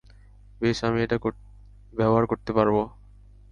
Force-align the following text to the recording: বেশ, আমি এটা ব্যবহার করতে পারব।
বেশ, 0.61 0.77
আমি 0.83 0.99
এটা 1.01 1.17
ব্যবহার 1.93 2.25
করতে 2.25 2.51
পারব। 2.53 2.75